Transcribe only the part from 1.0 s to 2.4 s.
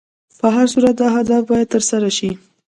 دا هدف باید تر سره شي.